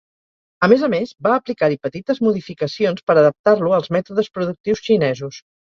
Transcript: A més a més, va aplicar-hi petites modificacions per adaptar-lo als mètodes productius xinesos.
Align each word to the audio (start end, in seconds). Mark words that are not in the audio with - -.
A 0.67 0.69
més 0.71 0.85
a 0.87 0.87
més, 0.93 1.11
va 1.27 1.33
aplicar-hi 1.39 1.77
petites 1.83 2.23
modificacions 2.29 3.05
per 3.11 3.17
adaptar-lo 3.23 3.79
als 3.81 3.95
mètodes 3.99 4.33
productius 4.39 4.85
xinesos. 4.91 5.43